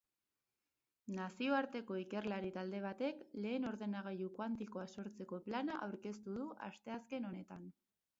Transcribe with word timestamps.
Nazioarteko 1.17 1.97
ikerlari 2.03 2.49
talde 2.55 2.79
batek 2.85 3.21
lehen 3.43 3.67
ordenagailu 3.73 4.31
kuantikoa 4.39 4.87
sortzeko 4.95 5.41
plana 5.49 5.77
aurkeztu 5.89 6.35
du 6.39 6.49
asteazken 6.71 7.29
honetan. 7.31 7.69